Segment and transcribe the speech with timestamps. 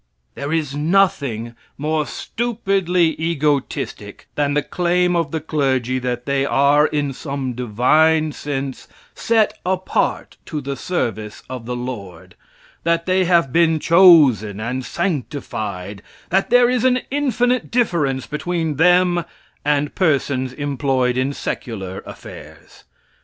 [0.33, 6.87] There is nothing more stupidly egotistic than the claim of the clergy that they are,
[6.87, 12.33] in some divine sense, set apart to the service of the Lord;
[12.83, 19.23] that they have been chosen and sanctified; that there is an infinite difference between them
[19.63, 22.85] and persons employed in secular affairs.